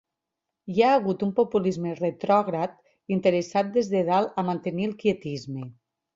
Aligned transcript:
Hi 0.75 0.83
ha 0.85 0.93
hagut 0.99 1.25
un 1.27 1.33
populisme 1.39 1.91
retrògrad, 1.99 2.73
interessat 3.17 3.71
des 3.77 3.93
de 3.93 4.03
dalt, 4.09 4.33
a 4.43 4.47
mantenir 4.51 4.91
el 4.91 4.99
quietisme. 5.05 5.69